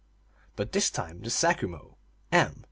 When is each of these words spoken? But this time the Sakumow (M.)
But 0.55 0.71
this 0.71 0.89
time 0.89 1.19
the 1.21 1.29
Sakumow 1.29 1.95
(M.) 2.31 2.55